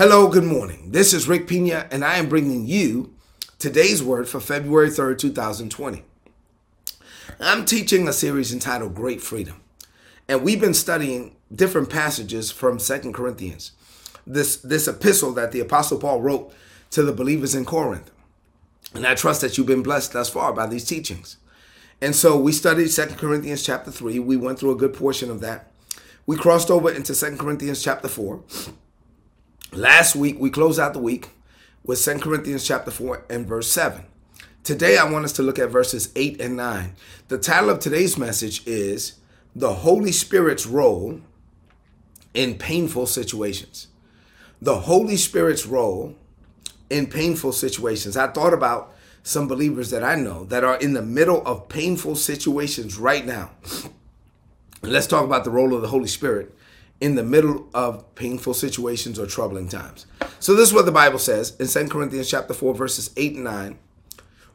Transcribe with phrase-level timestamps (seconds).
[0.00, 0.92] Hello, good morning.
[0.92, 3.12] This is Rick Pina, and I am bringing you
[3.58, 6.04] today's word for February 3rd, 2020.
[7.38, 9.60] I'm teaching a series entitled Great Freedom,
[10.26, 13.72] and we've been studying different passages from Second Corinthians,
[14.26, 16.50] this, this epistle that the Apostle Paul wrote
[16.92, 18.10] to the believers in Corinth.
[18.94, 21.36] And I trust that you've been blessed thus far by these teachings.
[22.00, 24.18] And so we studied Second Corinthians chapter 3.
[24.20, 25.70] We went through a good portion of that.
[26.24, 28.42] We crossed over into Second Corinthians chapter 4.
[29.72, 31.28] Last week, we closed out the week
[31.84, 34.02] with Second Corinthians chapter 4 and verse 7.
[34.64, 36.96] Today, I want us to look at verses 8 and 9.
[37.28, 39.14] The title of today's message is
[39.54, 41.20] The Holy Spirit's Role
[42.34, 43.86] in Painful Situations.
[44.60, 46.16] The Holy Spirit's Role
[46.90, 48.16] in Painful Situations.
[48.16, 52.16] I thought about some believers that I know that are in the middle of painful
[52.16, 53.52] situations right now.
[54.82, 56.56] Let's talk about the role of the Holy Spirit
[57.00, 60.06] in the middle of painful situations or troubling times.
[60.38, 63.44] So this is what the Bible says in 2 Corinthians chapter 4 verses 8 and
[63.44, 63.78] 9.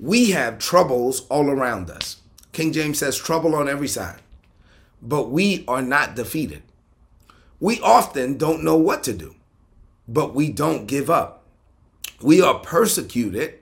[0.00, 2.16] We have troubles all around us.
[2.52, 4.20] King James says trouble on every side.
[5.00, 6.62] But we are not defeated.
[7.60, 9.36] We often don't know what to do,
[10.08, 11.44] but we don't give up.
[12.20, 13.60] We are persecuted,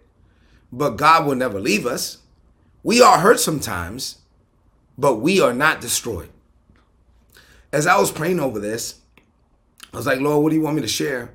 [0.72, 2.18] but God will never leave us.
[2.82, 4.18] We are hurt sometimes,
[4.96, 6.30] but we are not destroyed.
[7.72, 9.00] As I was praying over this,
[9.92, 11.32] I was like, Lord, what do you want me to share?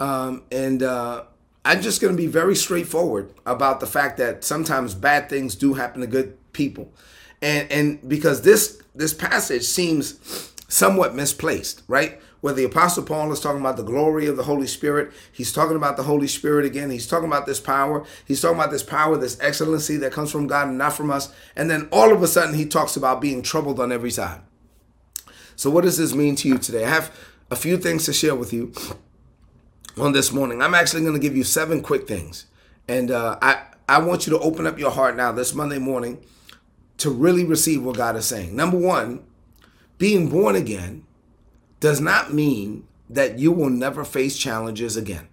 [0.00, 1.24] Um, and uh,
[1.64, 5.74] I'm just going to be very straightforward about the fact that sometimes bad things do
[5.74, 6.92] happen to good people,
[7.40, 12.20] and and because this this passage seems somewhat misplaced, right?
[12.40, 15.76] Where the Apostle Paul is talking about the glory of the Holy Spirit, he's talking
[15.76, 16.90] about the Holy Spirit again.
[16.90, 18.04] He's talking about this power.
[18.26, 21.32] He's talking about this power, this excellency that comes from God and not from us.
[21.54, 24.40] And then all of a sudden, he talks about being troubled on every side.
[25.62, 26.84] So, what does this mean to you today?
[26.84, 27.16] I have
[27.48, 28.72] a few things to share with you
[29.96, 30.60] on this morning.
[30.60, 32.46] I'm actually going to give you seven quick things.
[32.88, 36.18] And uh, I, I want you to open up your heart now this Monday morning
[36.96, 38.56] to really receive what God is saying.
[38.56, 39.22] Number one,
[39.98, 41.04] being born again
[41.78, 45.28] does not mean that you will never face challenges again.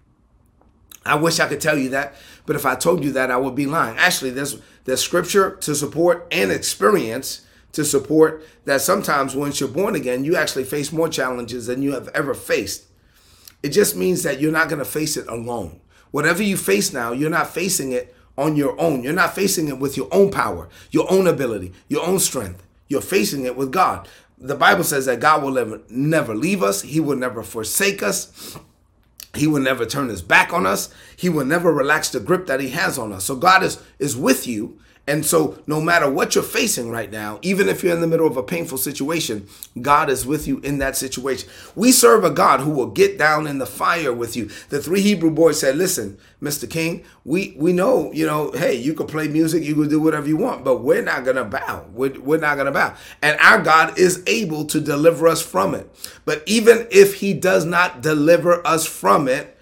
[1.04, 2.14] I wish I could tell you that,
[2.46, 3.98] but if I told you that, I would be lying.
[3.98, 9.94] Actually, there's there's scripture to support and experience to support that sometimes once you're born
[9.94, 12.86] again, you actually face more challenges than you have ever faced.
[13.62, 15.80] It just means that you're not going to face it alone.
[16.10, 19.02] Whatever you face now, you're not facing it on your own.
[19.02, 22.66] You're not facing it with your own power, your own ability, your own strength.
[22.88, 24.08] You're facing it with God.
[24.38, 28.58] The Bible says that God will never, never leave us, He will never forsake us.
[29.34, 30.92] He will never turn his back on us.
[31.16, 33.24] He will never relax the grip that he has on us.
[33.24, 34.78] So God is is with you
[35.10, 38.28] and so, no matter what you're facing right now, even if you're in the middle
[38.28, 39.48] of a painful situation,
[39.82, 41.50] God is with you in that situation.
[41.74, 44.48] We serve a God who will get down in the fire with you.
[44.68, 46.70] The three Hebrew boys said, Listen, Mr.
[46.70, 50.28] King, we, we know, you know, hey, you can play music, you can do whatever
[50.28, 51.86] you want, but we're not going to bow.
[51.92, 52.94] We're, we're not going to bow.
[53.20, 55.90] And our God is able to deliver us from it.
[56.24, 59.58] But even if He does not deliver us from it,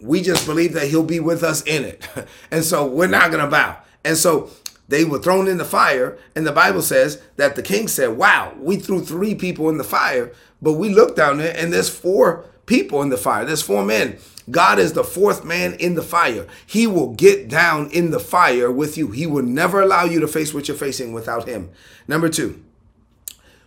[0.00, 2.08] we just believe that He'll be with us in it.
[2.50, 3.76] and so we're not going to bow.
[4.02, 4.48] And so
[4.88, 8.54] they were thrown in the fire, and the Bible says that the king said, Wow,
[8.58, 10.32] we threw three people in the fire,
[10.62, 13.44] but we looked down there and there's four people in the fire.
[13.44, 14.18] There's four men.
[14.50, 16.46] God is the fourth man in the fire.
[16.66, 19.10] He will get down in the fire with you.
[19.10, 21.70] He will never allow you to face what you're facing without Him.
[22.06, 22.62] Number two,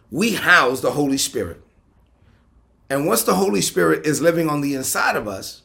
[0.09, 1.61] we house the Holy Spirit.
[2.89, 5.61] And once the Holy Spirit is living on the inside of us,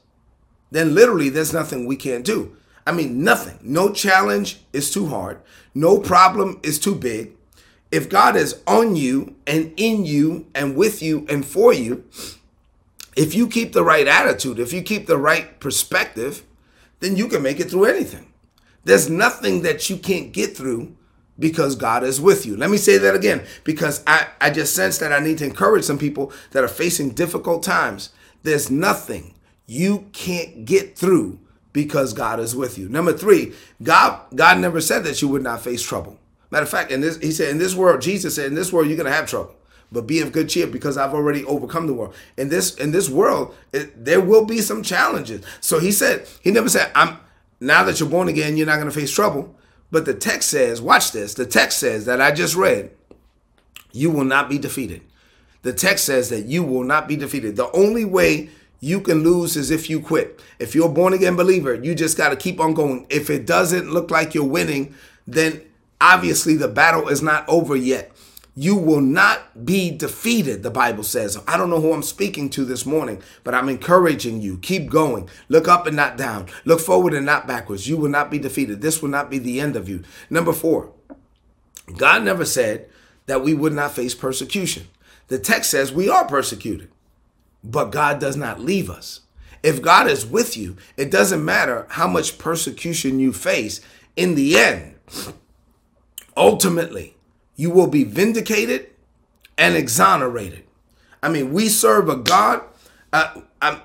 [0.71, 2.57] then literally there's nothing we can't do.
[2.87, 3.59] I mean, nothing.
[3.63, 5.41] No challenge is too hard.
[5.75, 7.33] No problem is too big.
[7.91, 12.05] If God is on you and in you and with you and for you,
[13.17, 16.45] if you keep the right attitude, if you keep the right perspective,
[17.01, 18.33] then you can make it through anything.
[18.85, 20.97] There's nothing that you can't get through
[21.39, 22.57] because God is with you.
[22.57, 25.85] Let me say that again because I, I just sense that I need to encourage
[25.85, 28.11] some people that are facing difficult times.
[28.43, 29.35] There's nothing
[29.67, 31.41] you can't get through
[31.77, 32.89] because God is with you.
[32.89, 33.53] Number three,
[33.83, 36.19] God God never said that you would not face trouble.
[36.51, 38.89] Matter of fact, in this he said, in this world, Jesus said, in this world
[38.89, 39.55] you're gonna have trouble,
[39.93, 42.15] but be of good cheer because I've already overcome the world.
[42.39, 45.45] In this in this world, it, there will be some challenges.
[45.61, 47.19] So he said, he never said, I'm
[47.61, 49.55] now that you're born again, you're not gonna face trouble.
[49.91, 51.35] But the text says, watch this.
[51.35, 52.91] The text says that I just read,
[53.93, 55.03] you will not be defeated.
[55.61, 57.57] The text says that you will not be defeated.
[57.57, 58.49] The only way
[58.81, 60.41] you can lose as if you quit.
[60.59, 63.07] If you're a born again believer, you just got to keep on going.
[63.09, 64.95] If it doesn't look like you're winning,
[65.27, 65.63] then
[66.01, 68.13] obviously the battle is not over yet.
[68.59, 71.39] you will not be defeated, the Bible says.
[71.47, 74.57] I don't know who I'm speaking to this morning, but I'm encouraging you.
[74.59, 75.29] Keep going.
[75.51, 76.47] Look up and not down.
[76.65, 77.87] Look forward and not backwards.
[77.87, 78.81] You will not be defeated.
[78.81, 80.03] This will not be the end of you.
[80.31, 80.91] Number four,
[81.99, 82.89] God never said
[83.27, 84.89] that we would not face persecution.
[85.29, 86.91] The text says we are persecuted,
[87.71, 89.21] but God does not leave us.
[89.63, 93.81] If God is with you, it doesn't matter how much persecution you face.
[94.15, 94.95] In the end,
[96.37, 97.17] ultimately,
[97.57, 98.91] you will be vindicated
[99.59, 100.65] and exonerated.
[101.23, 102.63] I mean, we serve a God
[103.13, 103.81] uh, um,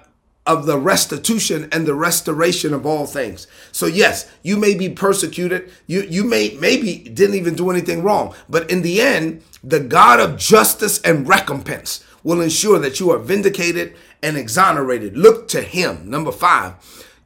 [0.45, 3.48] of the restitution and the restoration of all things.
[3.72, 5.72] So yes, you may be persecuted.
[5.88, 10.19] You you may maybe didn't even do anything wrong, but in the end, the God
[10.19, 15.18] of justice and recompense will ensure that you are vindicated and exonerated.
[15.18, 16.09] Look to Him.
[16.09, 16.75] Number five.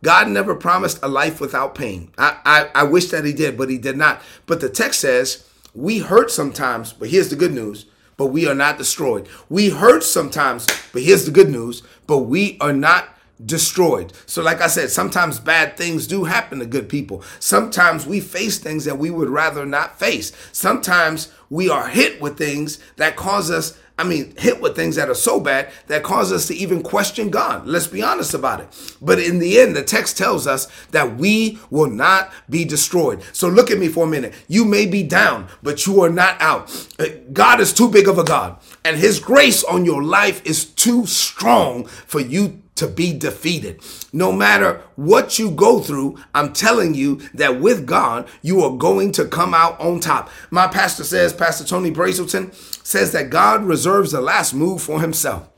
[0.03, 2.12] God never promised a life without pain.
[2.15, 4.21] I, I, I wish that he did, but he did not.
[4.45, 8.53] But the text says we hurt sometimes, but here's the good news, but we are
[8.53, 9.27] not destroyed.
[9.50, 13.09] We hurt sometimes, but here's the good news, but we are not
[13.44, 14.13] destroyed.
[14.25, 17.24] So, like I said, sometimes bad things do happen to good people.
[17.39, 20.31] Sometimes we face things that we would rather not face.
[20.51, 25.09] Sometimes we are hit with things that cause us I mean, hit with things that
[25.09, 27.65] are so bad that cause us to even question God.
[27.65, 28.95] Let's be honest about it.
[29.01, 33.24] But in the end, the text tells us that we will not be destroyed.
[33.31, 34.33] So look at me for a minute.
[34.50, 36.69] You may be down, but you are not out.
[37.00, 40.65] Uh, God is too big of a God, and His grace on your life is
[40.65, 43.81] too strong for you to be defeated.
[44.12, 49.12] No matter what you go through, I'm telling you that with God, you are going
[49.13, 50.30] to come out on top.
[50.51, 52.54] My pastor says, Pastor Tony Brazelton
[52.86, 55.50] says that God reserves the last move for himself.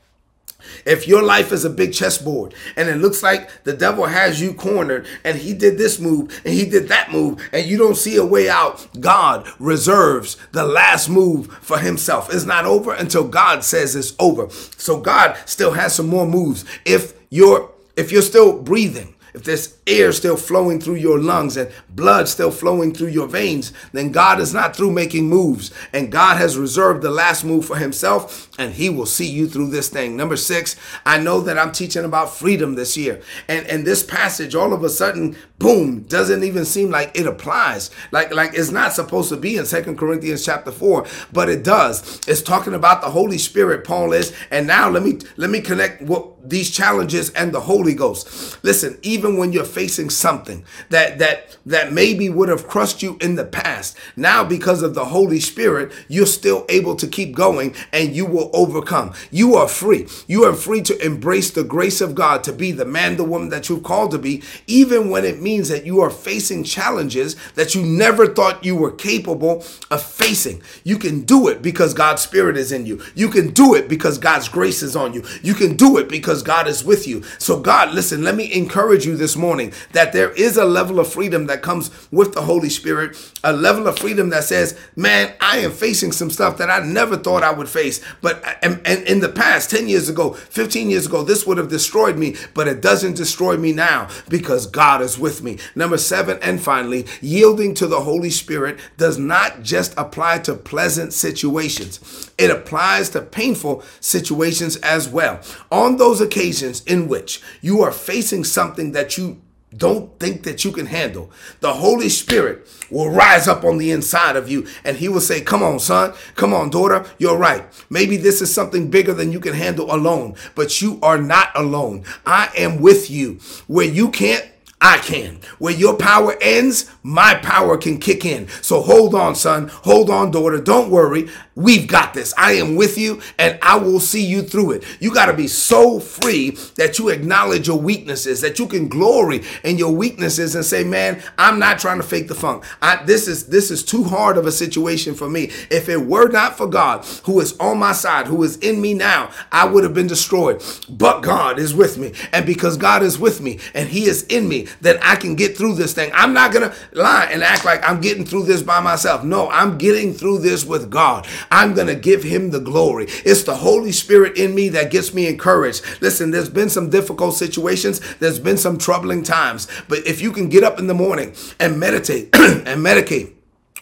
[0.84, 4.54] If your life is a big chessboard and it looks like the devil has you
[4.54, 8.16] cornered and he did this move and he did that move and you don't see
[8.16, 12.32] a way out, God reserves the last move for himself.
[12.32, 14.48] It's not over until God says it's over.
[14.50, 16.64] So God still has some more moves.
[16.84, 21.70] If you're if you're still breathing, if there's air still flowing through your lungs and
[21.90, 25.72] blood still flowing through your veins, then God is not through making moves.
[25.92, 29.70] And God has reserved the last move for himself, and he will see you through
[29.70, 30.16] this thing.
[30.16, 33.20] Number six, I know that I'm teaching about freedom this year.
[33.48, 37.90] And, and this passage all of a sudden, boom, doesn't even seem like it applies.
[38.12, 42.20] Like, like it's not supposed to be in Second Corinthians chapter 4, but it does.
[42.28, 44.34] It's talking about the Holy Spirit, Paul is.
[44.50, 48.62] And now let me let me connect what these challenges and the Holy Ghost.
[48.64, 53.36] Listen, even when you're facing something that that that maybe would have crushed you in
[53.36, 58.16] the past, now because of the Holy Spirit, you're still able to keep going and
[58.16, 59.12] you will overcome.
[59.30, 60.08] You are free.
[60.26, 63.50] You are free to embrace the grace of God to be the man, the woman
[63.50, 67.76] that you've called to be, even when it means that you are facing challenges that
[67.76, 70.60] you never thought you were capable of facing.
[70.82, 73.00] You can do it because God's Spirit is in you.
[73.14, 75.22] You can do it because God's grace is on you.
[75.40, 77.22] You can do it because God is with you.
[77.38, 81.12] So, God, listen, let me encourage you this morning that there is a level of
[81.12, 85.58] freedom that comes with the Holy Spirit, a level of freedom that says, man, I
[85.58, 88.00] am facing some stuff that I never thought I would face.
[88.20, 91.68] But and, and in the past, 10 years ago, 15 years ago, this would have
[91.68, 95.58] destroyed me, but it doesn't destroy me now because God is with me.
[95.74, 101.12] Number seven, and finally, yielding to the Holy Spirit does not just apply to pleasant
[101.12, 105.40] situations, it applies to painful situations as well.
[105.70, 109.40] On those occasions, occasions in which you are facing something that you
[109.76, 114.36] don't think that you can handle, the Holy Spirit will rise up on the inside
[114.36, 116.14] of you and he will say, Come on, son.
[116.36, 117.04] Come on, daughter.
[117.18, 117.64] You're right.
[117.90, 122.04] Maybe this is something bigger than you can handle alone, but you are not alone.
[122.24, 123.40] I am with you.
[123.66, 124.46] Where you can't,
[124.80, 125.40] I can.
[125.58, 128.48] Where your power ends, my power can kick in.
[128.62, 129.68] So hold on, son.
[129.68, 130.60] Hold on, daughter.
[130.60, 131.28] Don't worry.
[131.56, 132.32] We've got this.
[132.38, 134.84] I am with you and I will see you through it.
[135.00, 139.42] You got to be so free that you acknowledge your weaknesses, that you can glory
[139.64, 142.64] in your weaknesses and say, "Man, I'm not trying to fake the funk.
[142.80, 145.50] I, this is this is too hard of a situation for me.
[145.68, 148.94] If it were not for God who is on my side, who is in me
[148.94, 150.62] now, I would have been destroyed.
[150.88, 152.12] But God is with me.
[152.32, 155.56] And because God is with me and he is in me, then I can get
[155.56, 156.10] through this thing.
[156.14, 159.24] I'm not going to lie and act like I'm getting through this by myself.
[159.24, 161.26] No, I'm getting through this with God.
[161.50, 163.06] I'm going to give him the glory.
[163.24, 165.84] It's the Holy Spirit in me that gets me encouraged.
[166.00, 170.48] Listen, there's been some difficult situations, there's been some troubling times, but if you can
[170.48, 173.37] get up in the morning and meditate and medicate,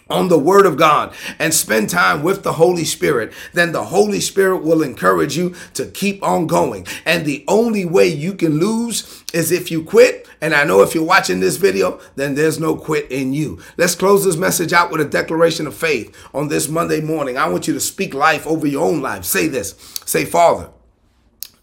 [0.08, 4.20] on the Word of God and spend time with the Holy Spirit, then the Holy
[4.20, 6.86] Spirit will encourage you to keep on going.
[7.04, 10.28] And the only way you can lose is if you quit.
[10.40, 13.60] And I know if you're watching this video, then there's no quit in you.
[13.76, 17.36] Let's close this message out with a declaration of faith on this Monday morning.
[17.36, 19.24] I want you to speak life over your own life.
[19.24, 19.72] Say this
[20.04, 20.70] Say, Father,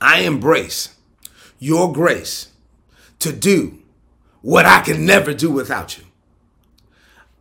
[0.02, 0.96] I embrace
[1.60, 2.52] your grace
[3.20, 3.80] to do
[4.42, 6.04] what I can never do without you.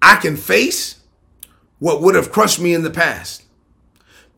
[0.02, 0.96] I can face
[1.78, 3.44] what would have crushed me in the past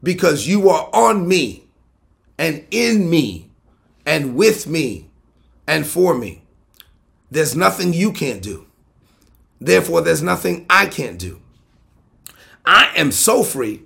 [0.03, 1.65] because you are on me
[2.39, 3.51] and in me
[4.05, 5.09] and with me
[5.67, 6.43] and for me.
[7.31, 8.67] There's nothing you can't do.
[9.61, 11.41] Therefore, there's nothing I can't do.
[12.67, 13.83] I am so free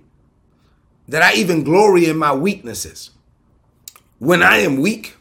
[1.06, 3.10] that I even glory in my weaknesses.
[4.18, 5.16] When I am weak,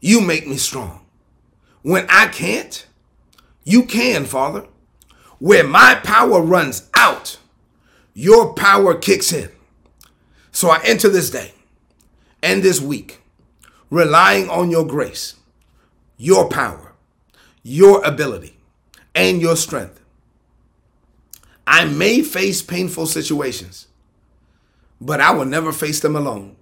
[0.00, 1.04] you make me strong.
[1.82, 2.86] When I can't,
[3.64, 4.66] you can, Father.
[5.38, 7.38] Where my power runs out,
[8.14, 9.50] your power kicks in.
[10.50, 11.52] So I enter this day
[12.42, 13.20] and this week
[13.90, 15.34] relying on your grace,
[16.16, 16.94] your power,
[17.62, 18.56] your ability,
[19.14, 20.00] and your strength.
[21.66, 23.88] I may face painful situations,
[25.00, 26.56] but I will never face them alone.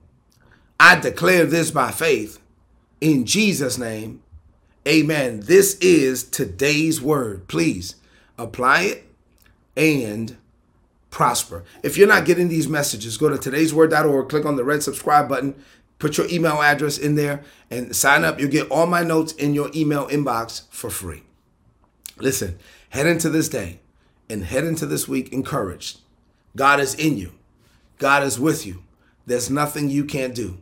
[0.81, 2.40] I declare this by faith
[3.00, 4.23] in Jesus' name.
[4.88, 5.40] Amen.
[5.40, 7.49] This is today's word.
[7.49, 7.97] Please
[8.38, 9.04] apply it,
[9.76, 10.36] and
[11.10, 11.64] prosper.
[11.82, 15.54] If you're not getting these messages, go to today'sword.org, click on the red subscribe button,
[15.98, 18.40] put your email address in there, and sign up.
[18.40, 21.22] You'll get all my notes in your email inbox for free.
[22.18, 22.58] Listen,
[22.90, 23.80] head into this day
[24.28, 26.00] and head into this week encouraged.
[26.56, 27.32] God is in you,
[27.98, 28.82] God is with you.
[29.26, 30.58] There's nothing you can't do.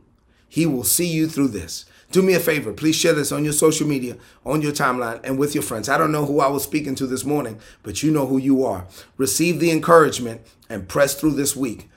[0.49, 2.73] He will see you through this do me a favor.
[2.73, 5.89] Please share this on your social media, on your timeline, and with your friends.
[5.89, 8.65] I don't know who I was speaking to this morning, but you know who you
[8.65, 8.87] are.
[9.17, 11.89] Receive the encouragement and press through this week.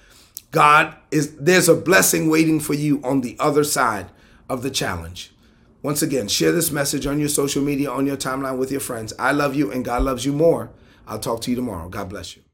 [0.52, 4.08] God is there's a blessing waiting for you on the other side
[4.50, 5.34] of the challenge.
[5.82, 9.14] Once again, share this message on your social media, on your timeline with your friends.
[9.20, 10.72] I love you and God loves you more.
[11.06, 11.90] I'll talk to you tomorrow.
[11.90, 12.45] God bless you.